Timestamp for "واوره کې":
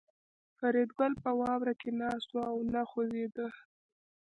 1.39-1.89